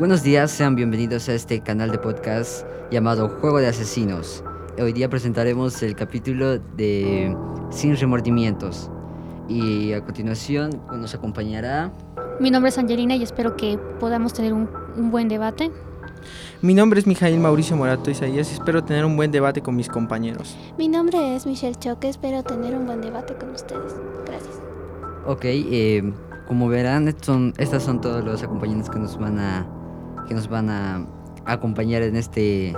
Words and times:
Buenos 0.00 0.22
días, 0.22 0.50
sean 0.50 0.76
bienvenidos 0.76 1.28
a 1.28 1.34
este 1.34 1.60
canal 1.60 1.90
de 1.90 1.98
podcast 1.98 2.64
llamado 2.90 3.28
Juego 3.28 3.58
de 3.58 3.66
Asesinos. 3.66 4.42
Hoy 4.80 4.94
día 4.94 5.10
presentaremos 5.10 5.82
el 5.82 5.94
capítulo 5.94 6.58
de 6.58 7.36
Sin 7.68 7.94
Remordimientos. 7.98 8.90
Y 9.46 9.92
a 9.92 10.02
continuación 10.02 10.80
nos 10.90 11.14
acompañará... 11.14 11.92
Mi 12.40 12.50
nombre 12.50 12.70
es 12.70 12.78
Angelina 12.78 13.14
y 13.14 13.22
espero 13.22 13.58
que 13.58 13.78
podamos 14.00 14.32
tener 14.32 14.54
un, 14.54 14.70
un 14.96 15.10
buen 15.10 15.28
debate. 15.28 15.70
Mi 16.62 16.72
nombre 16.72 16.98
es 16.98 17.06
Mijail 17.06 17.38
Mauricio 17.38 17.76
Morato 17.76 18.10
Isaías 18.10 18.50
y 18.50 18.54
espero 18.54 18.82
tener 18.82 19.04
un 19.04 19.16
buen 19.16 19.30
debate 19.30 19.60
con 19.60 19.76
mis 19.76 19.90
compañeros. 19.90 20.56
Mi 20.78 20.88
nombre 20.88 21.36
es 21.36 21.44
Michelle 21.44 21.76
Choque, 21.78 22.08
espero 22.08 22.42
tener 22.42 22.74
un 22.74 22.86
buen 22.86 23.02
debate 23.02 23.34
con 23.34 23.50
ustedes. 23.50 23.94
Gracias. 24.24 24.62
Ok, 25.26 25.44
eh, 25.44 26.10
como 26.48 26.68
verán, 26.68 27.14
son, 27.20 27.52
estas 27.58 27.82
son 27.82 28.00
todos 28.00 28.24
los 28.24 28.42
acompañantes 28.42 28.88
que 28.88 28.98
nos 28.98 29.18
van 29.18 29.38
a, 29.38 29.66
que 30.28 30.34
nos 30.34 30.48
van 30.48 30.70
a 30.70 31.06
acompañar 31.44 32.02
en, 32.02 32.16
este, 32.16 32.70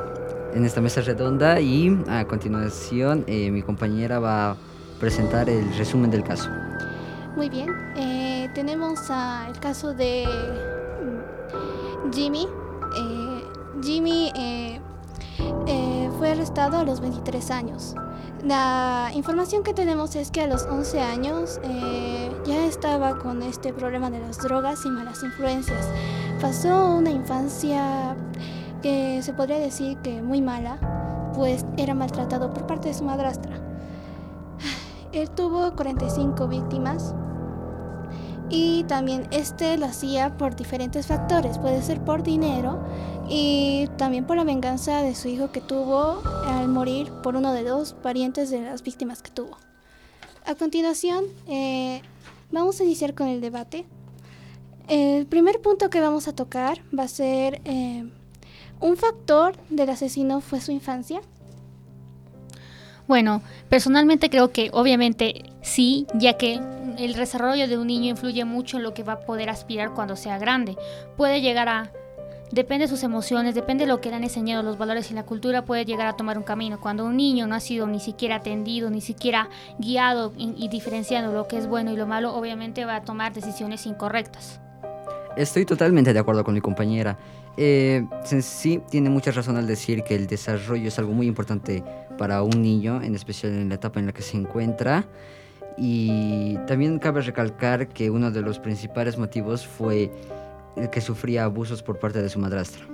en 0.55 0.65
esta 0.65 0.81
mesa 0.81 1.01
redonda 1.01 1.61
y 1.61 1.97
a 2.09 2.25
continuación 2.25 3.25
eh, 3.27 3.51
mi 3.51 3.63
compañera 3.63 4.19
va 4.19 4.51
a 4.51 4.57
presentar 5.01 5.49
el 5.49 5.75
resumen 5.77 6.11
del 6.11 6.23
caso. 6.23 6.49
Muy 7.37 7.49
bien, 7.49 7.69
eh, 7.97 8.51
tenemos 8.55 9.01
el 9.11 9.59
caso 9.59 9.95
de 9.95 10.27
mm, 12.05 12.13
Jimmy. 12.13 12.47
Eh, 12.97 13.45
Jimmy 13.83 14.31
eh, 14.37 14.81
fue 16.19 16.31
arrestado 16.31 16.79
a 16.79 16.85
los 16.85 17.01
23 17.01 17.51
años. 17.51 17.95
La 18.45 19.11
información 19.15 19.63
que 19.63 19.73
tenemos 19.73 20.17
es 20.17 20.33
que 20.33 20.41
a 20.41 20.49
los 20.49 20.65
11 20.65 21.01
años 21.01 21.61
eh, 21.63 22.29
ya 22.45 22.65
estaba 22.65 23.17
con 23.19 23.41
este 23.41 23.73
problema 23.73 24.11
de 24.11 24.19
las 24.19 24.39
drogas 24.39 24.85
y 24.85 24.91
malas 24.91 25.23
influencias. 25.23 25.87
Pasó 26.41 26.97
una 26.97 27.11
infancia 27.11 28.17
que 28.83 29.23
se 29.23 29.33
podría 29.33 29.61
decir 29.61 29.97
que 29.99 30.23
muy 30.23 30.43
mala, 30.43 31.31
pues 31.37 31.65
era 31.77 31.95
maltratado 31.95 32.53
por 32.53 32.67
parte 32.67 32.89
de 32.89 32.95
su 32.95 33.05
madrastra. 33.05 33.61
Él 35.13 35.31
tuvo 35.31 35.77
45 35.77 36.49
víctimas 36.49 37.15
y 38.53 38.85
también 38.85 39.27
este 39.31 39.79
lo 39.79 39.87
hacía 39.87 40.37
por 40.37 40.55
diferentes 40.55 41.07
factores, 41.07 41.59
puede 41.59 41.83
ser 41.83 42.05
por 42.05 42.23
dinero 42.23 42.85
y 43.27 43.89
también 43.97 44.27
por 44.27 44.37
la 44.37 44.45
venganza 44.45 45.03
de 45.03 45.15
su 45.15 45.29
hijo 45.29 45.51
que 45.51 45.63
tuvo 45.63 46.23
al 46.45 46.69
morir 46.69 47.11
por 47.23 47.35
uno 47.35 47.55
de 47.55 47.65
dos 47.65 47.95
parientes 47.95 48.51
de 48.51 48.61
las 48.61 48.83
víctimas 48.83 49.23
que 49.23 49.31
tuvo. 49.31 49.57
A 50.45 50.55
continuación, 50.55 51.25
eh, 51.49 52.03
vamos 52.51 52.79
a 52.79 52.85
iniciar 52.85 53.15
con 53.15 53.27
el 53.29 53.41
debate. 53.41 53.87
El 54.87 55.25
primer 55.27 55.63
punto 55.63 55.89
que 55.89 56.01
vamos 56.01 56.29
a 56.29 56.35
tocar 56.35 56.83
va 56.97 57.05
a 57.05 57.09
ser 57.09 57.63
eh, 57.65 58.05
un 58.81 58.97
factor 58.99 59.57
del 59.71 59.89
asesino 59.89 60.43
fue 60.43 60.61
su 60.61 60.73
infancia. 60.73 61.23
Bueno, 63.09 63.43
personalmente 63.69 64.31
creo 64.31 64.53
que 64.53 64.71
obviamente 64.73 65.51
sí, 65.61 66.07
ya 66.15 66.35
que 66.35 66.61
el 66.99 67.15
desarrollo 67.15 67.69
de 67.69 67.79
un 67.79 67.87
niño 67.87 68.11
influye 68.11 68.45
mucho 68.45 68.77
en 68.77 68.83
lo 68.83 68.95
que 68.95 69.03
va 69.03 69.15
a 69.15 69.21
poder 69.21 69.51
aspirar 69.51 69.93
cuando 69.93 70.17
sea 70.17 70.39
grande. 70.39 70.77
Puede 71.17 71.41
llegar 71.41 71.69
a, 71.69 71.91
depende 72.53 72.85
de 72.85 72.89
sus 72.89 73.03
emociones, 73.03 73.55
depende 73.55 73.85
de 73.85 73.89
lo 73.89 74.01
que 74.01 74.11
le 74.11 74.17
han 74.17 74.25
enseñado 74.25 74.63
los 74.63 74.79
valores 74.79 75.11
y 75.11 75.15
la 75.15 75.25
cultura, 75.25 75.65
puede 75.65 75.85
llegar 75.85 76.07
a 76.07 76.17
tomar 76.17 76.39
un 76.39 76.45
camino. 76.45 76.81
Cuando 76.81 77.05
un 77.05 77.17
niño 77.17 77.47
no 77.47 77.55
ha 77.55 77.61
sido 77.61 77.87
ni 77.87 78.01
siquiera 78.01 78.37
atendido, 78.37 78.91
ni 78.91 79.01
siquiera 79.01 79.49
guiado 79.79 80.33
y, 80.37 80.55
y 80.57 80.69
diferenciando 80.69 81.33
lo 81.33 81.49
que 81.49 81.59
es 81.59 81.67
bueno 81.67 81.93
y 81.93 81.97
lo 81.97 82.07
malo, 82.07 82.35
obviamente 82.35 82.85
va 82.85 82.97
a 82.97 83.03
tomar 83.03 83.33
decisiones 83.33 83.87
incorrectas. 83.87 84.62
Estoy 85.37 85.65
totalmente 85.65 86.13
de 86.13 86.19
acuerdo 86.19 86.45
con 86.45 86.55
mi 86.55 86.61
compañera. 86.61 87.19
Eh, 87.57 88.07
sí, 88.41 88.81
tiene 88.91 89.11
mucha 89.11 89.31
razón 89.31 89.57
al 89.57 89.67
decir 89.67 90.03
que 90.03 90.15
el 90.15 90.27
desarrollo 90.27 90.89
es 90.89 90.99
algo 90.99 91.13
muy 91.13 91.27
importante 91.27 91.83
para 92.19 92.43
un 92.43 92.63
niño, 92.63 93.03
en 93.03 93.15
especial 93.15 93.53
en 93.53 93.69
la 93.69 93.77
etapa 93.77 94.01
en 94.01 94.07
la 94.07 94.13
que 94.13 94.23
se 94.23 94.37
encuentra. 94.37 95.07
Y 95.79 96.57
también 96.67 96.99
cabe 96.99 97.23
recalcar 97.23 97.89
que 97.89 98.11
uno 98.11 98.31
de 98.31 98.43
los 98.43 98.59
principales 98.59 99.17
motivos 99.17 99.67
fue 99.67 100.11
el 100.77 100.91
que 100.91 101.01
sufría 101.01 101.45
abusos 101.45 101.83
por 101.83 101.99
parte 101.99 102.23
de 102.23 102.29
su 102.29 102.39
madrastra. 102.39 102.85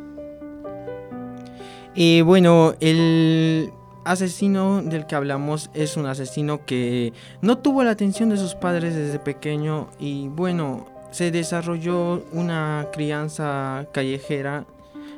Y 1.95 2.21
bueno, 2.21 2.75
el 2.81 3.73
asesino 4.05 4.83
del 4.83 5.07
que 5.07 5.17
hablamos 5.17 5.71
es 5.75 5.97
un 5.97 6.07
asesino 6.07 6.65
que 6.65 7.13
no 7.43 7.59
tuvo 7.59 7.83
la 7.83 7.91
atención 7.91 8.31
de 8.31 8.37
sus 8.37 8.55
padres 8.55 8.95
desde 8.95 9.19
pequeño 9.19 9.89
y 9.99 10.29
bueno, 10.29 10.87
se 11.11 11.31
desarrolló 11.31 12.25
una 12.33 12.89
crianza 12.93 13.87
callejera 13.93 14.67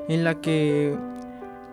en 0.09 0.25
la 0.25 0.41
que 0.41 0.97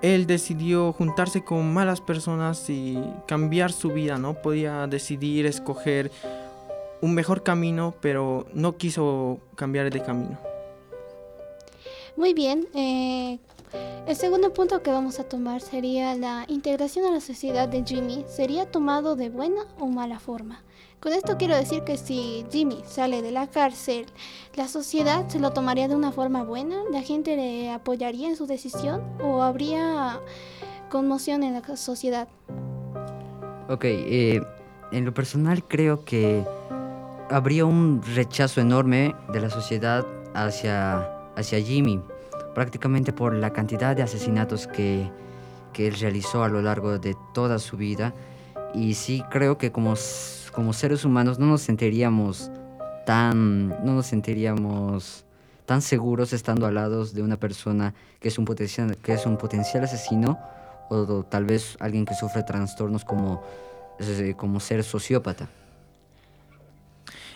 él 0.01 0.27
decidió 0.27 0.93
juntarse 0.93 1.43
con 1.43 1.73
malas 1.73 2.01
personas 2.01 2.69
y 2.69 2.99
cambiar 3.27 3.71
su 3.71 3.89
vida, 3.89 4.17
¿no? 4.17 4.35
Podía 4.35 4.87
decidir 4.87 5.45
escoger 5.45 6.11
un 7.01 7.13
mejor 7.13 7.43
camino, 7.43 7.95
pero 8.01 8.45
no 8.53 8.77
quiso 8.77 9.39
cambiar 9.55 9.91
de 9.91 10.01
camino. 10.01 10.37
Muy 12.15 12.33
bien. 12.33 12.67
eh, 12.73 13.39
el 14.07 14.15
segundo 14.15 14.53
punto 14.53 14.81
que 14.81 14.91
vamos 14.91 15.19
a 15.19 15.23
tomar 15.25 15.61
sería 15.61 16.15
la 16.15 16.45
integración 16.47 17.05
a 17.05 17.11
la 17.11 17.19
sociedad 17.19 17.67
de 17.67 17.83
Jimmy. 17.83 18.23
¿Sería 18.27 18.65
tomado 18.65 19.15
de 19.15 19.29
buena 19.29 19.65
o 19.79 19.87
mala 19.87 20.19
forma? 20.19 20.63
Con 20.99 21.13
esto 21.13 21.37
quiero 21.37 21.55
decir 21.55 21.83
que 21.83 21.95
si 21.95 22.43
Jimmy 22.51 22.81
sale 22.87 23.21
de 23.21 23.31
la 23.31 23.45
cárcel, 23.45 24.07
la 24.55 24.67
sociedad 24.67 25.27
se 25.27 25.39
lo 25.39 25.51
tomaría 25.51 25.87
de 25.87 25.95
una 25.95 26.11
forma 26.11 26.43
buena, 26.43 26.77
la 26.91 27.03
gente 27.03 27.35
le 27.35 27.69
apoyaría 27.69 28.27
en 28.27 28.35
su 28.35 28.47
decisión 28.47 29.03
o 29.21 29.43
habría 29.43 30.19
conmoción 30.89 31.43
en 31.43 31.53
la 31.53 31.77
sociedad. 31.77 32.27
Ok, 33.69 33.83
eh, 33.85 34.41
en 34.91 35.05
lo 35.05 35.13
personal 35.13 35.63
creo 35.63 36.03
que 36.03 36.43
habría 37.29 37.65
un 37.65 38.01
rechazo 38.15 38.59
enorme 38.59 39.13
de 39.31 39.39
la 39.39 39.51
sociedad 39.51 40.03
hacia, 40.33 41.01
hacia 41.35 41.59
Jimmy, 41.59 42.01
prácticamente 42.55 43.13
por 43.13 43.35
la 43.35 43.53
cantidad 43.53 43.95
de 43.95 44.01
asesinatos 44.01 44.65
que, 44.65 45.11
que 45.73 45.87
él 45.87 45.95
realizó 45.99 46.43
a 46.43 46.49
lo 46.49 46.59
largo 46.63 46.97
de 46.97 47.15
toda 47.35 47.59
su 47.59 47.77
vida. 47.77 48.15
Y 48.73 48.95
sí 48.95 49.23
creo 49.29 49.57
que 49.57 49.71
como, 49.71 49.95
como 50.57 50.73
seres 50.73 51.05
humanos 51.05 51.37
no 51.37 51.45
nos 51.45 51.61
sentiríamos 51.61 52.49
tan, 53.05 53.69
no 53.85 53.93
nos 53.93 54.07
sentiríamos 54.07 55.23
tan 55.67 55.83
seguros 55.83 56.33
estando 56.33 56.65
al 56.65 56.73
lado 56.73 57.05
de 57.05 57.21
una 57.21 57.37
persona 57.37 57.93
que 58.19 58.29
es 58.29 58.39
un 58.39 58.45
potencial, 58.45 58.97
que 58.97 59.13
es 59.13 59.27
un 59.27 59.37
potencial 59.37 59.83
asesino 59.83 60.39
o, 60.89 61.21
tal 61.21 61.45
vez 61.45 61.77
alguien 61.79 62.05
que 62.05 62.15
sufre 62.15 62.41
trastornos 62.41 63.05
como 63.05 63.43
eh, 63.99 64.33
como 64.35 64.59
ser 64.59 64.83
sociópata. 64.83 65.47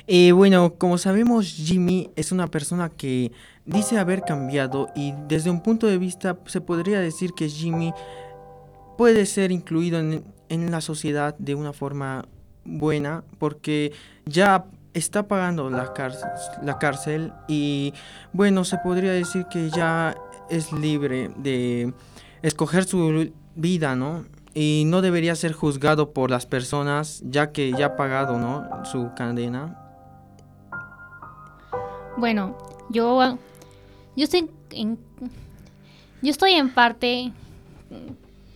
Eh, 0.07 0.31
bueno, 0.31 0.73
como 0.79 0.97
sabemos, 0.97 1.45
Jimmy 1.45 2.09
es 2.15 2.31
una 2.31 2.47
persona 2.47 2.89
que 2.89 3.31
dice 3.65 3.99
haber 3.99 4.23
cambiado 4.23 4.89
y 4.95 5.13
desde 5.27 5.51
un 5.51 5.61
punto 5.61 5.85
de 5.85 5.99
vista 5.99 6.39
se 6.47 6.59
podría 6.59 6.99
decir 6.99 7.33
que 7.33 7.47
Jimmy 7.47 7.93
puede 8.97 9.27
ser 9.27 9.51
incluido 9.51 9.99
en, 9.99 10.23
en 10.49 10.71
la 10.71 10.81
sociedad 10.81 11.37
de 11.37 11.53
una 11.53 11.71
forma 11.71 12.25
buena 12.65 13.23
porque 13.39 13.93
ya 14.25 14.65
está 14.93 15.27
pagando 15.27 15.69
la 15.69 15.93
cárcel, 15.93 16.29
la 16.63 16.77
cárcel 16.77 17.33
y 17.47 17.93
bueno, 18.33 18.63
se 18.63 18.77
podría 18.77 19.11
decir 19.11 19.45
que 19.49 19.69
ya 19.69 20.15
es 20.49 20.71
libre 20.73 21.31
de 21.37 21.93
escoger 22.41 22.83
su 22.83 23.31
vida, 23.55 23.95
¿no? 23.95 24.25
Y 24.53 24.83
no 24.87 25.01
debería 25.01 25.35
ser 25.35 25.53
juzgado 25.53 26.11
por 26.11 26.29
las 26.29 26.45
personas 26.45 27.23
ya 27.25 27.51
que 27.51 27.71
ya 27.71 27.85
ha 27.87 27.95
pagado, 27.95 28.37
¿no? 28.37 28.85
Su 28.85 29.11
cadena. 29.15 29.77
Bueno, 32.17 32.57
yo, 32.89 33.37
yo 34.17 34.23
estoy 34.25 34.49
en, 34.71 34.99
yo 36.21 36.29
estoy 36.29 36.53
en 36.53 36.73
parte 36.73 37.31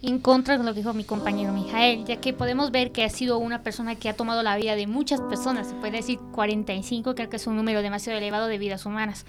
en 0.05 0.19
contra 0.19 0.57
de 0.57 0.63
lo 0.63 0.73
que 0.73 0.79
dijo 0.79 0.93
mi 0.93 1.03
compañero 1.03 1.51
Mijael, 1.51 2.05
ya 2.05 2.17
que 2.17 2.33
podemos 2.33 2.71
ver 2.71 2.91
que 2.91 3.03
ha 3.03 3.09
sido 3.09 3.37
una 3.37 3.63
persona 3.63 3.95
que 3.95 4.09
ha 4.09 4.15
tomado 4.15 4.43
la 4.43 4.55
vida 4.55 4.75
de 4.75 4.87
muchas 4.87 5.21
personas, 5.21 5.67
se 5.67 5.75
puede 5.75 5.93
decir 5.93 6.19
45, 6.31 7.15
creo 7.15 7.29
que 7.29 7.37
es 7.37 7.47
un 7.47 7.55
número 7.55 7.81
demasiado 7.81 8.17
elevado 8.17 8.47
de 8.47 8.57
vidas 8.57 8.85
humanas. 8.85 9.25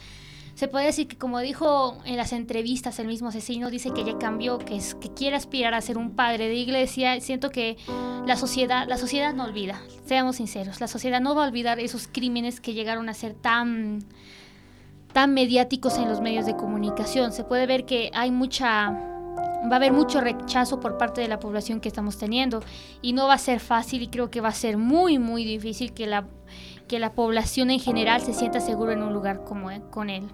Se 0.55 0.69
puede 0.69 0.87
decir 0.87 1.07
que 1.07 1.19
como 1.19 1.41
dijo 1.41 1.99
en 2.07 2.17
las 2.17 2.33
entrevistas 2.33 2.99
el 2.99 3.07
mismo 3.07 3.29
asesino, 3.29 3.71
dice 3.71 3.91
que 3.91 4.05
ya 4.05 4.17
cambió, 4.17 4.57
que, 4.59 4.77
es, 4.77 4.95
que 4.95 5.13
quiere 5.13 5.37
aspirar 5.37 5.75
a 5.75 5.83
ser 5.83 5.99
un 5.99 6.13
padre 6.13 6.49
de 6.49 6.55
iglesia. 6.55 7.21
Siento 7.21 7.51
que 7.51 7.77
la 8.27 8.37
sociedad, 8.37 8.89
la 8.89 8.97
sociedad 8.97 9.35
no 9.35 9.45
olvida, 9.45 9.83
seamos 10.07 10.37
sinceros, 10.37 10.81
la 10.81 10.89
sociedad 10.89 11.21
no 11.21 11.35
va 11.35 11.45
a 11.45 11.49
olvidar 11.49 11.79
esos 11.79 12.09
crímenes 12.09 12.61
que 12.63 12.73
llegaron 12.73 13.11
a 13.11 13.15
ser 13.15 13.35
tan, 13.35 14.03
tan 15.13 15.35
mediáticos 15.35 15.99
en 15.99 16.09
los 16.09 16.23
medios 16.23 16.47
de 16.47 16.57
comunicación. 16.57 17.33
Se 17.33 17.45
puede 17.45 17.67
ver 17.67 17.85
que 17.85 18.11
hay 18.15 18.31
mucha 18.31 19.16
va 19.71 19.75
a 19.75 19.77
haber 19.77 19.93
mucho 19.93 20.21
rechazo 20.21 20.81
por 20.81 20.97
parte 20.99 21.21
de 21.21 21.29
la 21.29 21.41
población 21.41 21.81
que 21.81 21.89
estamos 21.89 22.19
teniendo 22.19 22.63
y 23.03 23.13
no 23.13 23.27
va 23.27 23.35
a 23.35 23.39
ser 23.39 23.61
fácil 23.61 24.03
y 24.03 24.09
creo 24.09 24.31
que 24.31 24.41
va 24.41 24.49
a 24.49 24.53
ser 24.53 24.77
muy 24.77 25.19
muy 25.19 25.45
difícil 25.45 25.93
que 25.93 26.07
la 26.07 26.27
que 26.89 26.99
la 26.99 27.13
población 27.13 27.71
en 27.71 27.81
general 27.81 28.21
se 28.23 28.33
sienta 28.33 28.61
seguro 28.61 28.93
en 28.93 29.03
un 29.03 29.13
lugar 29.13 29.43
como 29.45 29.71
e- 29.71 29.83
con 29.91 30.09
él. 30.09 30.29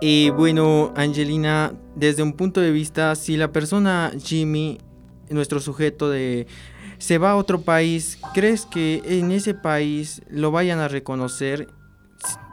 Y 0.00 0.30
bueno, 0.30 0.92
Angelina, 0.96 1.74
desde 1.94 2.24
un 2.24 2.32
punto 2.32 2.60
de 2.60 2.72
vista, 2.72 3.14
si 3.14 3.36
la 3.36 3.52
persona 3.52 4.10
Jimmy, 4.18 4.78
nuestro 5.30 5.60
sujeto 5.60 6.10
de 6.10 6.48
se 6.98 7.18
va 7.18 7.32
a 7.32 7.36
otro 7.36 7.62
país, 7.62 8.18
¿crees 8.34 8.66
que 8.66 9.02
en 9.04 9.30
ese 9.32 9.54
país 9.54 10.22
lo 10.28 10.50
vayan 10.50 10.80
a 10.80 10.88
reconocer? 10.88 11.68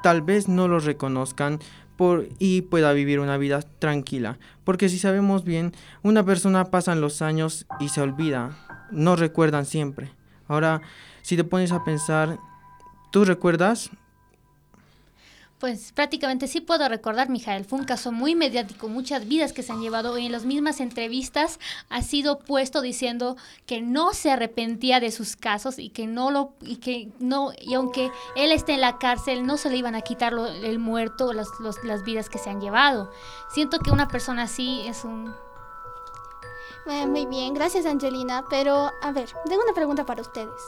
Tal 0.04 0.22
vez 0.22 0.48
no 0.48 0.68
lo 0.68 0.80
reconozcan 0.80 1.60
por, 2.00 2.30
y 2.40 2.62
pueda 2.62 2.94
vivir 2.94 3.20
una 3.20 3.36
vida 3.36 3.62
tranquila. 3.78 4.40
Porque 4.64 4.88
si 4.88 4.98
sabemos 4.98 5.44
bien, 5.44 5.74
una 6.02 6.24
persona 6.24 6.72
pasan 6.72 7.02
los 7.02 7.22
años 7.22 7.66
y 7.82 7.90
se 7.90 8.00
olvida, 8.00 8.58
no 8.90 9.18
recuerdan 9.18 9.66
siempre. 9.66 10.10
Ahora, 10.48 10.82
si 11.24 11.36
te 11.36 11.44
pones 11.44 11.74
a 11.74 11.84
pensar, 11.84 12.40
¿tú 13.12 13.26
recuerdas? 13.26 13.92
Pues 15.60 15.92
prácticamente 15.92 16.48
sí 16.48 16.62
puedo 16.62 16.88
recordar, 16.88 17.30
Mijael. 17.30 17.66
Fue 17.66 17.80
un 17.80 17.86
caso 17.86 18.14
muy 18.14 18.34
mediático, 18.34 18.88
muchas 18.88 19.28
vidas 19.28 19.52
que 19.52 19.62
se 19.62 19.74
han 19.74 19.82
llevado 19.82 20.18
y 20.18 20.26
en 20.26 20.32
las 20.32 20.46
mismas 20.46 20.80
entrevistas 20.80 21.60
ha 21.90 22.02
sido 22.02 22.40
puesto 22.40 22.80
diciendo 22.80 23.36
que 23.66 23.82
no 23.82 24.14
se 24.14 24.32
arrepentía 24.32 25.02
de 25.02 25.12
sus 25.12 25.36
casos 25.36 25.78
y 25.78 25.90
que 25.90 26.08
no 26.08 26.32
lo 26.32 26.54
y 26.62 26.78
que 26.78 27.10
no 27.20 27.52
y 27.60 27.74
aunque 27.74 28.10
él 28.38 28.54
esté 28.54 28.76
en 28.76 28.82
la 28.82 29.00
cárcel 29.00 29.46
no 29.46 29.58
se 29.58 29.70
le 29.70 29.76
iban 29.76 29.96
a 29.96 30.02
quitar 30.02 30.32
lo, 30.32 30.48
el 30.48 30.80
muerto 30.80 31.34
las, 31.34 31.50
los, 31.60 31.84
las 31.84 32.06
vidas 32.06 32.30
que 32.30 32.38
se 32.38 32.50
han 32.50 32.62
llevado. 32.62 33.12
Siento 33.54 33.80
que 33.80 33.92
una 33.92 34.08
persona 34.08 34.44
así 34.44 34.82
es 34.88 35.04
un 35.04 35.34
eh, 36.88 37.06
muy 37.06 37.26
bien, 37.26 37.54
gracias 37.54 37.86
Angelina. 37.86 38.44
Pero, 38.50 38.92
a 39.02 39.12
ver, 39.12 39.30
tengo 39.48 39.64
una 39.64 39.74
pregunta 39.74 40.06
para 40.06 40.22
ustedes. 40.22 40.62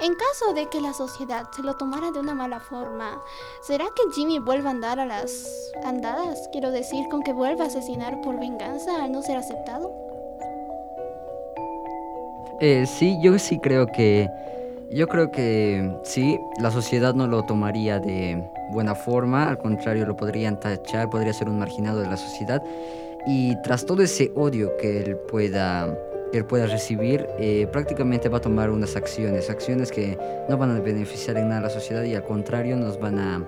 En 0.00 0.14
caso 0.14 0.52
de 0.54 0.68
que 0.68 0.80
la 0.80 0.92
sociedad 0.92 1.48
se 1.54 1.62
lo 1.62 1.74
tomara 1.74 2.10
de 2.10 2.18
una 2.18 2.34
mala 2.34 2.60
forma, 2.60 3.22
¿será 3.60 3.86
que 3.94 4.02
Jimmy 4.14 4.38
vuelva 4.38 4.70
a 4.70 4.72
andar 4.72 5.00
a 5.00 5.06
las 5.06 5.72
andadas? 5.84 6.48
Quiero 6.52 6.70
decir, 6.70 7.08
con 7.10 7.22
que 7.22 7.32
vuelva 7.32 7.64
a 7.64 7.66
asesinar 7.68 8.20
por 8.20 8.38
venganza 8.38 9.02
al 9.02 9.12
no 9.12 9.22
ser 9.22 9.36
aceptado. 9.36 9.90
Eh, 12.60 12.86
sí, 12.86 13.18
yo 13.22 13.38
sí 13.38 13.58
creo 13.58 13.86
que... 13.86 14.28
Yo 14.90 15.08
creo 15.08 15.30
que 15.30 15.90
sí, 16.02 16.38
la 16.60 16.70
sociedad 16.70 17.14
no 17.14 17.26
lo 17.26 17.44
tomaría 17.44 17.98
de 17.98 18.46
buena 18.72 18.94
forma, 18.94 19.48
al 19.48 19.56
contrario 19.56 20.04
lo 20.04 20.16
podrían 20.16 20.60
tachar, 20.60 21.08
podría 21.08 21.32
ser 21.32 21.48
un 21.48 21.58
marginado 21.58 22.00
de 22.00 22.08
la 22.08 22.18
sociedad. 22.18 22.62
Y 23.26 23.56
tras 23.62 23.86
todo 23.86 24.02
ese 24.02 24.32
odio 24.34 24.76
que 24.76 25.02
él 25.02 25.16
pueda, 25.16 25.96
que 26.32 26.38
él 26.38 26.44
pueda 26.44 26.66
recibir, 26.66 27.26
eh, 27.38 27.68
prácticamente 27.70 28.28
va 28.28 28.38
a 28.38 28.40
tomar 28.40 28.70
unas 28.70 28.96
acciones, 28.96 29.48
acciones 29.48 29.92
que 29.92 30.18
no 30.48 30.56
van 30.56 30.76
a 30.76 30.80
beneficiar 30.80 31.36
en 31.36 31.48
nada 31.48 31.60
a 31.60 31.62
la 31.64 31.70
sociedad 31.70 32.02
y 32.02 32.14
al 32.14 32.24
contrario 32.24 32.76
nos 32.76 32.98
van 32.98 33.18
a, 33.18 33.38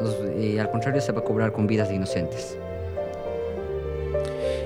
nos, 0.00 0.16
eh, 0.36 0.60
al 0.60 0.70
contrario 0.70 1.00
se 1.00 1.12
va 1.12 1.20
a 1.20 1.24
cobrar 1.24 1.52
con 1.52 1.66
vidas 1.66 1.88
de 1.88 1.94
inocentes. 1.94 2.58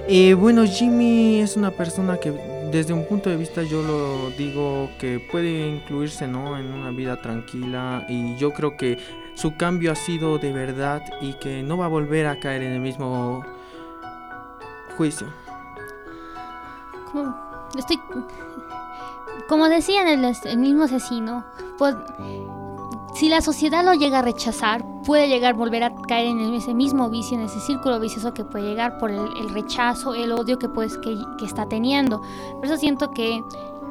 Eh, 0.07 0.35
bueno, 0.35 0.65
Jimmy 0.67 1.41
es 1.41 1.57
una 1.57 1.71
persona 1.71 2.19
que 2.19 2.33
desde 2.71 2.93
un 2.93 3.05
punto 3.05 3.31
de 3.31 3.37
vista 3.37 3.63
yo 3.63 3.83
lo 3.83 4.31
digo 4.37 4.91
que 4.99 5.21
puede 5.31 5.69
incluirse 5.69 6.27
¿no? 6.27 6.59
en 6.59 6.67
una 6.73 6.91
vida 6.91 7.23
tranquila 7.23 8.05
y 8.09 8.37
yo 8.37 8.53
creo 8.53 8.77
que 8.77 8.99
su 9.35 9.57
cambio 9.57 9.93
ha 9.93 9.95
sido 9.95 10.39
de 10.39 10.53
verdad 10.53 11.03
y 11.21 11.35
que 11.35 11.63
no 11.63 11.79
va 11.79 11.87
a 11.87 11.89
volver 11.89 12.27
a 12.27 12.41
caer 12.41 12.63
en 12.63 12.73
el 12.73 12.81
mismo 12.81 13.45
juicio. 14.97 15.27
Como, 17.11 17.35
estoy, 17.77 18.01
como 19.49 19.69
decían 19.69 20.09
el, 20.09 20.25
el 20.25 20.59
mismo 20.59 20.85
asesino, 20.85 21.45
pues, 21.79 21.95
si 23.15 23.29
la 23.29 23.41
sociedad 23.41 23.85
lo 23.85 23.95
llega 23.95 24.19
a 24.19 24.23
rechazar, 24.23 24.85
puede 25.07 25.29
llegar 25.29 25.55
a 25.55 25.57
volver 25.57 25.85
a 25.85 25.95
caer 26.09 26.27
en 26.27 26.53
ese 26.55 26.75
mismo 26.75 27.09
vicio, 27.11 27.39
en 27.39 27.45
ese 27.45 27.61
círculo 27.61 28.01
vicioso 28.01 28.35
que 28.35 28.45
puede 28.45 28.69
llegar 28.69 28.99
por 28.99 29.11
el, 29.11 29.21
el 29.39 29.51
rechazo, 29.51 30.15
el 30.15 30.33
odio 30.33 30.59
que, 30.59 30.69
pues, 30.69 30.99
que, 30.99 31.17
que, 31.39 31.45
está 31.45 31.69
teniendo. 31.69 32.21
Por 32.57 32.65
eso 32.65 32.77
siento 32.77 33.13
que 33.13 33.41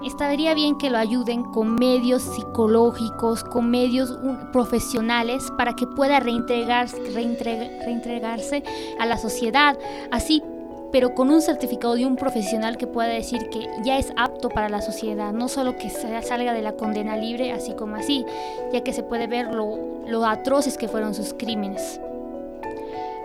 estaría 0.03 0.53
bien 0.53 0.77
que 0.77 0.89
lo 0.89 0.97
ayuden 0.97 1.43
con 1.43 1.75
medios 1.75 2.21
psicológicos, 2.21 3.45
con 3.45 3.69
medios 3.69 4.17
profesionales, 4.51 5.51
para 5.57 5.73
que 5.73 5.87
pueda 5.87 6.19
reintegrarse, 6.19 6.97
reintegrarse 7.13 8.63
a 8.99 9.05
la 9.05 9.17
sociedad. 9.17 9.77
Así 10.11 10.43
pero 10.93 11.15
con 11.15 11.31
un 11.31 11.41
certificado 11.41 11.95
de 11.95 12.05
un 12.05 12.15
profesional 12.15 12.77
que 12.77 12.85
pueda 12.85 13.09
decir 13.09 13.49
que 13.49 13.67
ya 13.83 13.97
es 13.97 14.13
apto 14.15 14.49
para 14.49 14.69
la 14.69 14.79
sociedad, 14.79 15.33
no 15.33 15.47
solo 15.49 15.75
que 15.75 15.89
salga 15.89 16.53
de 16.53 16.61
la 16.61 16.73
condena 16.73 17.17
libre 17.17 17.51
así 17.51 17.73
como 17.73 17.95
así, 17.95 18.23
ya 18.71 18.83
que 18.83 18.93
se 18.93 19.01
puede 19.01 19.25
ver 19.25 19.47
lo, 19.47 20.23
atroces 20.23 20.77
que 20.77 20.87
fueron 20.87 21.15
sus 21.15 21.33
crímenes. 21.33 21.99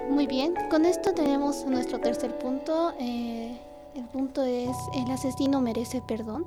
Muy 0.09 0.26
bien, 0.26 0.55
con 0.70 0.87
esto 0.87 1.12
tenemos 1.12 1.67
nuestro 1.67 2.00
tercer 2.00 2.38
punto. 2.38 2.94
Eh, 2.99 3.55
el 3.94 4.05
punto 4.05 4.43
es, 4.44 4.75
el 4.94 5.11
asesino 5.11 5.61
merece 5.61 6.00
perdón. 6.00 6.47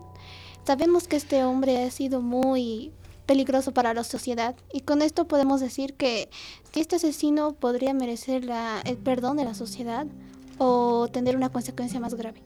Sabemos 0.65 1.07
que 1.07 1.17
este 1.17 1.44
hombre 1.44 1.83
ha 1.83 1.91
sido 1.91 2.21
muy 2.21 2.94
peligroso 3.27 3.75
para 3.75 3.94
la 3.94 4.03
sociedad 4.03 4.56
y 4.74 4.81
con 4.81 5.03
esto 5.03 5.27
podemos 5.27 5.62
decir 5.62 5.94
que 5.94 6.31
este 6.74 6.95
asesino 6.95 7.53
podría 7.53 7.94
merecer 7.94 8.44
la, 8.44 8.81
el 8.85 8.97
perdón 8.97 9.38
de 9.38 9.45
la 9.45 9.53
sociedad 9.53 10.07
o 10.57 11.07
tener 11.12 11.36
una 11.36 11.50
consecuencia 11.50 12.00
más 12.00 12.15
grave? 12.15 12.42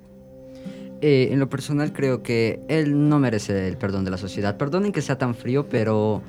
Eh, 1.01 1.29
en 1.31 1.39
lo 1.39 1.49
personal 1.49 1.91
creo 1.91 2.23
que 2.23 2.61
él 2.67 3.09
no 3.09 3.19
merece 3.19 3.67
el 3.67 3.77
perdón 3.77 4.05
de 4.05 4.11
la 4.11 4.17
sociedad. 4.17 4.57
Perdonen 4.57 4.91
que 4.91 5.01
sea 5.01 5.17
tan 5.17 5.35
frío, 5.35 5.67
pero 5.69 6.21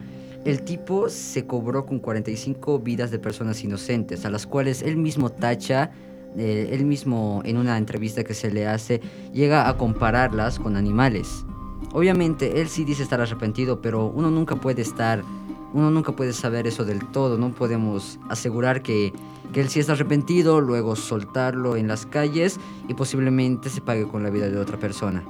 el 0.45 0.63
tipo 0.63 1.09
se 1.09 1.47
cobró 1.47 1.87
con 1.87 1.99
45 1.99 2.81
vidas 2.81 3.11
de 3.11 3.19
personas 3.19 3.63
inocentes, 3.65 4.25
a 4.25 4.31
las 4.31 4.47
cuales 4.47 4.83
él 4.83 4.97
mismo 4.97 5.31
tacha, 5.31 5.91
eh, 6.37 6.69
él 6.73 6.85
mismo 6.85 7.43
en 7.45 7.57
una 7.57 7.79
entrevista 7.79 8.25
que 8.25 8.35
se 8.35 8.51
le 8.51 8.67
hace, 8.67 9.01
llega 9.33 9.69
a 9.69 9.77
compararlas 9.77 10.59
con 10.59 10.77
animales. 10.77 11.45
Obviamente 11.93 12.61
él 12.61 12.69
sí 12.69 12.85
dice 12.85 13.03
estar 13.03 13.21
arrepentido, 13.21 13.81
pero 13.81 14.07
uno 14.07 14.31
nunca 14.31 14.57
puede 14.57 14.83
estar 14.83 15.23
uno 15.73 15.91
nunca 15.91 16.13
puede 16.13 16.33
saber 16.33 16.67
eso 16.67 16.85
del 16.85 17.07
todo, 17.07 17.39
no 17.39 17.51
podemos 17.51 18.19
asegurar 18.29 18.83
que, 18.83 19.13
que 19.53 19.61
él 19.61 19.69
sí 19.69 19.81
está 19.81 19.93
arrepentido, 19.93 20.61
luego 20.61 20.97
soltarlo 20.97 21.77
en 21.77 21.89
las 21.89 22.07
calles 22.07 22.59
y 22.89 22.95
posiblemente 22.95 23.69
se 23.71 23.81
pague 23.81 24.07
con 24.07 24.23
la 24.23 24.31
vida 24.31 24.49
de 24.49 24.59
otra 24.59 24.79
persona. 24.79 25.25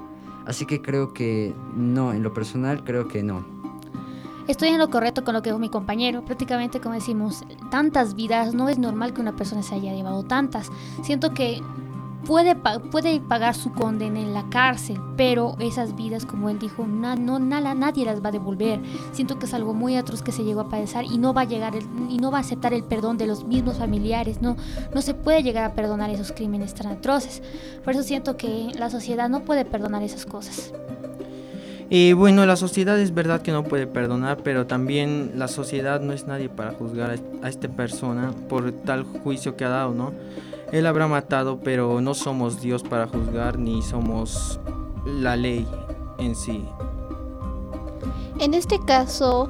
Así 0.47 0.65
que 0.65 0.81
creo 0.81 1.13
que 1.13 1.55
no, 1.75 2.13
en 2.13 2.23
lo 2.23 2.33
personal 2.33 2.85
creo 2.85 3.09
que 3.09 3.23
no. 3.23 3.45
Estoy 4.47 4.69
en 4.69 4.79
lo 4.79 4.91
correcto 4.91 5.25
con 5.25 5.35
lo 5.35 5.43
que 5.43 5.51
dijo 5.51 5.59
mi 5.59 5.69
compañero. 5.69 6.25
Prácticamente, 6.25 6.81
como 6.81 6.95
decimos, 6.95 7.45
tantas 7.71 8.15
vidas, 8.15 8.55
no 8.55 8.69
es 8.69 8.79
normal 8.79 9.13
que 9.13 9.21
una 9.21 9.35
persona 9.35 9.65
se 9.65 9.75
haya 9.75 9.93
llevado 9.93 10.23
tantas. 10.23 10.71
Siento 11.03 11.35
que 11.35 11.61
puede, 12.25 12.55
puede 12.91 13.21
pagar 13.21 13.55
su 13.55 13.73
condena 13.73 14.21
en 14.21 14.35
la 14.35 14.49
cárcel, 14.49 14.99
pero 15.17 15.57
esas 15.61 15.95
vidas, 15.97 16.25
como 16.25 16.49
él 16.49 16.59
dijo, 16.59 16.87
no, 16.87 17.39
nada, 17.39 17.75
nadie 17.75 18.05
las 18.05 18.23
va 18.23 18.29
a 18.29 18.33
devolver. 18.33 18.81
Siento 19.13 19.39
que 19.39 19.47
es 19.47 19.55
algo 19.55 19.75
muy 19.75 19.97
atroz 19.97 20.23
que 20.23 20.33
se 20.33 20.45
llegó 20.45 20.61
a 20.61 20.69
padecer 20.69 21.05
y 21.05 21.19
no 21.19 21.35
va 21.35 21.43
a 21.43 21.45
llegar 21.45 21.75
y 22.09 22.19
no 22.19 22.31
va 22.31 22.39
a 22.39 22.41
aceptar 22.41 22.75
el 22.75 22.85
perdón 22.85 23.19
de 23.19 23.27
los 23.27 23.45
mismos 23.45 23.79
familiares. 23.79 24.41
No, 24.41 24.57
no 24.95 25.03
se 25.03 25.15
puede 25.15 25.43
llegar 25.43 25.65
a 25.65 25.75
perdonar 25.75 26.11
esos 26.11 26.33
crímenes 26.33 26.75
tan 26.75 26.89
atroces. 26.89 27.43
Por 27.85 27.95
eso 27.95 28.03
siento 28.03 28.37
que 28.37 28.71
la 28.79 28.91
sociedad 28.91 29.29
no 29.29 29.41
puede 29.45 29.65
perdonar 29.65 30.03
esas 30.03 30.27
cosas. 30.27 30.73
Y 31.89 32.15
bueno, 32.15 32.45
la 32.47 32.57
sociedad 32.57 32.99
es 32.99 33.15
verdad 33.15 33.43
que 33.43 33.53
no 33.53 33.63
puede 33.63 33.87
perdonar, 33.87 34.39
pero 34.43 34.67
también 34.67 35.33
la 35.37 35.47
sociedad 35.47 36.01
no 36.01 36.13
es 36.13 36.27
nadie 36.27 36.49
para 36.49 36.73
juzgar 36.73 37.17
a 37.43 37.49
esta 37.49 37.69
persona 37.69 38.33
por 38.49 38.73
tal 38.73 39.05
juicio 39.05 39.57
que 39.57 39.65
ha 39.65 39.69
dado, 39.69 39.95
¿no? 39.95 40.13
Él 40.73 40.87
habrá 40.87 41.07
matado, 41.07 41.61
pero 41.63 42.01
no 42.01 42.15
somos 42.15 42.61
Dios 42.61 42.83
para 42.83 43.07
juzgar 43.07 43.59
ni 43.59 43.83
somos 43.83 44.59
la 45.05 45.37
ley 45.37 45.67
en 46.19 46.35
sí. 46.35 46.65
En 48.39 48.53
este 48.53 48.79
caso, 48.81 49.49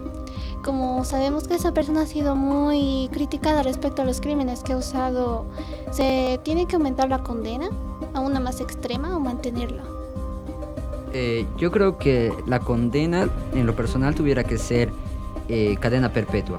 como 0.62 1.04
sabemos 1.04 1.48
que 1.48 1.54
esa 1.54 1.72
persona 1.72 2.02
ha 2.02 2.06
sido 2.06 2.36
muy 2.36 3.08
criticada 3.12 3.62
respecto 3.62 4.02
a 4.02 4.04
los 4.04 4.20
crímenes 4.20 4.62
que 4.62 4.74
ha 4.74 4.76
usado, 4.76 5.46
¿se 5.90 6.38
tiene 6.42 6.66
que 6.66 6.76
aumentar 6.76 7.08
la 7.08 7.22
condena 7.22 7.68
a 8.14 8.20
una 8.20 8.40
más 8.40 8.60
extrema 8.60 9.16
o 9.16 9.20
mantenerla? 9.20 9.82
Eh, 11.12 11.46
yo 11.56 11.70
creo 11.70 11.98
que 11.98 12.32
la 12.46 12.60
condena 12.60 13.28
en 13.54 13.64
lo 13.64 13.74
personal 13.74 14.14
tuviera 14.14 14.44
que 14.44 14.58
ser 14.58 14.90
eh, 15.48 15.76
cadena 15.80 16.12
perpetua. 16.12 16.58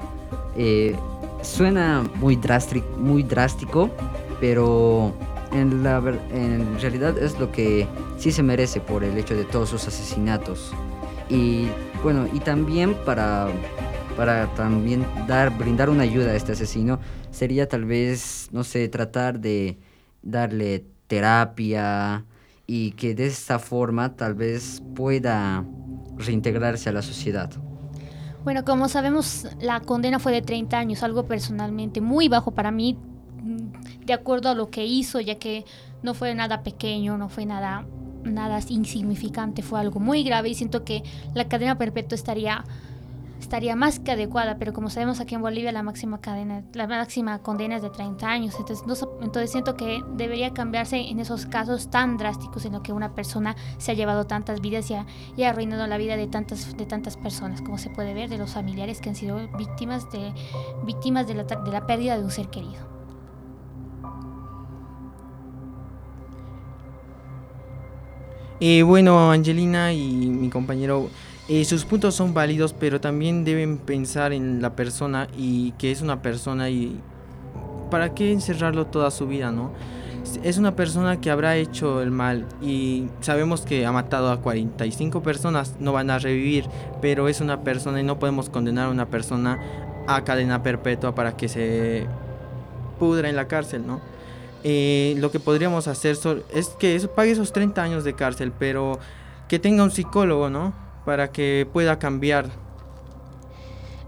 Eh, 0.56 0.96
suena 1.42 2.04
muy, 2.16 2.36
drástico, 2.36 2.86
muy 2.96 3.22
drástico, 3.22 3.90
pero 4.40 5.14
en, 5.52 5.82
la, 5.82 5.98
en 6.30 6.80
realidad 6.80 7.18
es 7.18 7.38
lo 7.38 7.50
que 7.50 7.86
sí 8.18 8.32
se 8.32 8.42
merece 8.42 8.80
por 8.80 9.04
el 9.04 9.16
hecho 9.18 9.34
de 9.34 9.44
todos 9.44 9.70
sus 9.70 9.86
asesinatos. 9.86 10.72
Y 11.28 11.68
bueno, 12.02 12.26
y 12.32 12.40
también 12.40 12.94
para, 13.04 13.48
para 14.16 14.46
también 14.54 15.06
dar, 15.26 15.56
brindar 15.56 15.90
una 15.90 16.04
ayuda 16.04 16.30
a 16.30 16.34
este 16.34 16.52
asesino 16.52 17.00
sería 17.30 17.68
tal 17.68 17.84
vez, 17.84 18.48
no 18.52 18.64
sé, 18.64 18.88
tratar 18.88 19.40
de 19.40 19.78
darle 20.22 20.84
terapia 21.06 22.24
y 22.66 22.92
que 22.92 23.14
de 23.14 23.26
esta 23.26 23.58
forma 23.58 24.16
tal 24.16 24.34
vez 24.34 24.82
pueda 24.94 25.64
reintegrarse 26.16 26.88
a 26.88 26.92
la 26.92 27.02
sociedad. 27.02 27.50
Bueno, 28.44 28.64
como 28.64 28.88
sabemos, 28.88 29.46
la 29.60 29.80
condena 29.80 30.18
fue 30.18 30.32
de 30.32 30.42
30 30.42 30.78
años, 30.78 31.02
algo 31.02 31.26
personalmente 31.26 32.00
muy 32.00 32.28
bajo 32.28 32.52
para 32.52 32.70
mí 32.70 32.98
de 34.08 34.14
acuerdo 34.14 34.48
a 34.48 34.54
lo 34.54 34.70
que 34.70 34.84
hizo, 34.84 35.20
ya 35.20 35.36
que 35.36 35.64
no 36.02 36.14
fue 36.14 36.34
nada 36.34 36.64
pequeño, 36.64 37.16
no 37.16 37.28
fue 37.28 37.46
nada 37.46 37.86
nada 38.24 38.58
insignificante, 38.68 39.62
fue 39.62 39.78
algo 39.78 40.00
muy 40.00 40.24
grave 40.24 40.48
y 40.48 40.54
siento 40.54 40.84
que 40.84 41.04
la 41.34 41.48
cadena 41.48 41.78
perpetua 41.78 42.16
estaría 42.16 42.64
estaría 43.40 43.76
más 43.76 44.00
que 44.00 44.10
adecuada, 44.10 44.58
pero 44.58 44.72
como 44.72 44.90
sabemos 44.90 45.20
aquí 45.20 45.36
en 45.36 45.42
Bolivia 45.42 45.70
la 45.70 45.84
máxima 45.84 46.20
cadena, 46.20 46.64
la 46.74 46.86
máxima 46.88 47.38
condena 47.38 47.76
es 47.76 47.82
de 47.82 47.90
30 47.90 48.26
años, 48.26 48.56
entonces, 48.58 48.84
entonces 49.22 49.52
siento 49.52 49.76
que 49.76 50.02
debería 50.16 50.52
cambiarse 50.52 50.96
en 50.96 51.20
esos 51.20 51.46
casos 51.46 51.88
tan 51.88 52.16
drásticos 52.16 52.64
en 52.64 52.72
los 52.72 52.82
que 52.82 52.92
una 52.92 53.14
persona 53.14 53.54
se 53.78 53.92
ha 53.92 53.94
llevado 53.94 54.26
tantas 54.26 54.60
vidas 54.60 54.90
y 54.90 54.94
ha, 54.94 55.06
y 55.36 55.44
ha 55.44 55.50
arruinado 55.50 55.86
la 55.86 55.98
vida 55.98 56.16
de 56.16 56.26
tantas, 56.26 56.76
de 56.76 56.84
tantas 56.84 57.16
personas, 57.16 57.62
como 57.62 57.78
se 57.78 57.90
puede 57.90 58.12
ver 58.12 58.28
de 58.28 58.38
los 58.38 58.50
familiares 58.50 59.00
que 59.00 59.10
han 59.10 59.16
sido 59.16 59.38
víctimas 59.56 60.10
de, 60.10 60.32
víctimas 60.84 61.28
de 61.28 61.34
la, 61.34 61.44
de 61.44 61.70
la 61.70 61.86
pérdida 61.86 62.18
de 62.18 62.24
un 62.24 62.30
ser 62.32 62.48
querido. 62.48 62.97
Eh, 68.60 68.82
bueno, 68.82 69.30
Angelina 69.30 69.92
y 69.92 70.26
mi 70.26 70.50
compañero 70.50 71.10
eh, 71.48 71.64
sus 71.64 71.84
puntos 71.84 72.16
son 72.16 72.34
válidos, 72.34 72.72
pero 72.72 73.00
también 73.00 73.44
deben 73.44 73.78
pensar 73.78 74.32
en 74.32 74.60
la 74.60 74.74
persona 74.74 75.28
y 75.36 75.72
que 75.72 75.92
es 75.92 76.02
una 76.02 76.22
persona 76.22 76.68
y 76.68 77.00
para 77.88 78.14
qué 78.14 78.32
encerrarlo 78.32 78.86
toda 78.86 79.12
su 79.12 79.28
vida, 79.28 79.52
¿no? 79.52 79.70
Es 80.42 80.58
una 80.58 80.74
persona 80.74 81.20
que 81.20 81.30
habrá 81.30 81.56
hecho 81.56 82.02
el 82.02 82.10
mal 82.10 82.46
y 82.60 83.06
sabemos 83.20 83.62
que 83.62 83.86
ha 83.86 83.92
matado 83.92 84.30
a 84.30 84.40
45 84.40 85.22
personas, 85.22 85.76
no 85.78 85.92
van 85.92 86.10
a 86.10 86.18
revivir, 86.18 86.66
pero 87.00 87.28
es 87.28 87.40
una 87.40 87.60
persona 87.62 88.00
y 88.00 88.02
no 88.02 88.18
podemos 88.18 88.50
condenar 88.50 88.88
a 88.88 88.90
una 88.90 89.06
persona 89.06 89.58
a 90.08 90.24
cadena 90.24 90.64
perpetua 90.64 91.14
para 91.14 91.36
que 91.36 91.48
se 91.48 92.06
pudra 92.98 93.30
en 93.30 93.36
la 93.36 93.46
cárcel, 93.46 93.86
¿no? 93.86 94.00
Eh, 94.64 95.14
lo 95.18 95.30
que 95.30 95.40
podríamos 95.40 95.88
hacer 95.88 96.16
es 96.52 96.68
que 96.78 97.08
pague 97.14 97.30
esos 97.30 97.52
30 97.52 97.82
años 97.82 98.04
de 98.04 98.14
cárcel, 98.14 98.52
pero 98.58 98.98
que 99.48 99.58
tenga 99.58 99.84
un 99.84 99.90
psicólogo, 99.90 100.50
¿no? 100.50 100.88
para 101.08 101.32
que 101.32 101.66
pueda 101.72 101.98
cambiar? 101.98 102.50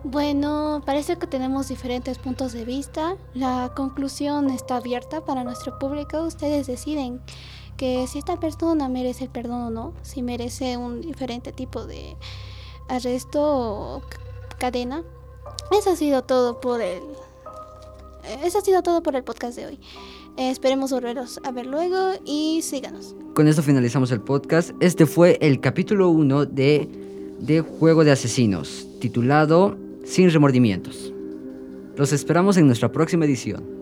Bueno, 0.04 0.82
parece 0.84 1.16
que 1.16 1.26
tenemos 1.26 1.68
diferentes 1.68 2.18
puntos 2.18 2.52
de 2.52 2.66
vista. 2.66 3.16
La 3.32 3.72
conclusión 3.74 4.50
está 4.50 4.76
abierta 4.76 5.24
para 5.24 5.42
nuestro 5.42 5.78
público. 5.78 6.20
Ustedes 6.24 6.66
deciden 6.66 7.22
que 7.78 8.06
si 8.06 8.18
esta 8.18 8.38
persona 8.38 8.90
merece 8.90 9.24
el 9.24 9.30
perdón 9.30 9.62
o 9.62 9.70
no, 9.70 9.94
si 10.02 10.20
merece 10.20 10.76
un 10.76 11.00
diferente 11.00 11.52
tipo 11.52 11.86
de 11.86 12.18
arresto 12.90 13.40
o 13.40 14.02
cadena. 14.58 15.02
Eso 15.70 15.92
ha 15.92 15.96
sido 15.96 16.20
todo 16.20 16.60
por 16.60 16.82
el 16.82 17.00
eso 18.44 18.58
ha 18.58 18.60
sido 18.60 18.82
todo 18.82 19.02
por 19.02 19.16
el 19.16 19.24
podcast 19.24 19.56
de 19.56 19.64
hoy. 19.64 19.80
Esperemos 20.36 20.92
volveros 20.92 21.40
a 21.44 21.52
ver 21.52 21.66
luego 21.66 22.12
y 22.24 22.60
síganos. 22.62 23.14
Con 23.34 23.48
esto 23.48 23.62
finalizamos 23.62 24.10
el 24.12 24.20
podcast. 24.20 24.70
Este 24.80 25.06
fue 25.06 25.38
el 25.40 25.60
capítulo 25.60 26.08
1 26.10 26.46
de, 26.46 26.88
de 27.40 27.60
Juego 27.60 28.04
de 28.04 28.12
Asesinos, 28.12 28.86
titulado 29.00 29.76
Sin 30.04 30.30
remordimientos. 30.30 31.12
Los 31.96 32.12
esperamos 32.12 32.56
en 32.56 32.66
nuestra 32.66 32.92
próxima 32.92 33.24
edición. 33.24 33.79